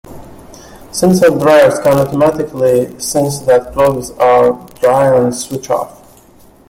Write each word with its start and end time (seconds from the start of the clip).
Sensor 0.91 1.29
dryers 1.37 1.77
can 1.77 1.99
automatically 1.99 2.99
sense 2.99 3.37
that 3.41 3.71
clothes 3.71 4.09
are 4.17 4.53
dry 4.79 5.15
and 5.15 5.35
switch 5.35 5.69
off. 5.69 6.01